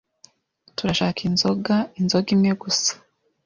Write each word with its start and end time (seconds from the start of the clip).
"Turashaka 0.75 1.19
inzoga." 1.29 1.75
"Inzoga 1.99 2.29
imwe 2.35 2.51
gusa?" 2.61 2.91